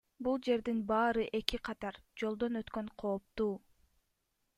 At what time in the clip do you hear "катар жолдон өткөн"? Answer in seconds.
1.69-2.89